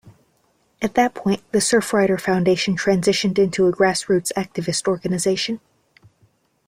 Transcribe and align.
At 0.81 0.95
that 0.95 1.13
point 1.13 1.43
the 1.51 1.59
Surfrider 1.59 2.19
Foundation 2.19 2.75
transitioned 2.75 3.37
into 3.37 3.67
a 3.67 3.71
grassroots 3.71 4.31
activist 4.35 4.87
organization. 4.87 5.59